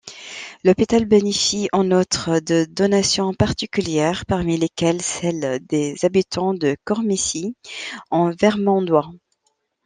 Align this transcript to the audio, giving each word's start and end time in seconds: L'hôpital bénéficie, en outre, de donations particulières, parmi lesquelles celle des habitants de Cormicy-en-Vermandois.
L'hôpital 0.63 1.05
bénéficie, 1.05 1.69
en 1.73 1.91
outre, 1.91 2.39
de 2.39 2.65
donations 2.67 3.35
particulières, 3.35 4.25
parmi 4.25 4.57
lesquelles 4.57 4.99
celle 5.03 5.63
des 5.67 5.93
habitants 6.05 6.55
de 6.55 6.75
Cormicy-en-Vermandois. 6.85 9.11